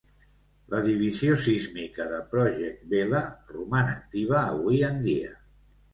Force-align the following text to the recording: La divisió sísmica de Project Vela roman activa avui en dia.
La 0.73 0.79
divisió 0.85 1.35
sísmica 1.43 2.07
de 2.13 2.21
Project 2.33 2.81
Vela 2.95 3.21
roman 3.53 3.93
activa 3.95 4.41
avui 4.57 4.85
en 4.93 4.99
dia. 5.05 5.37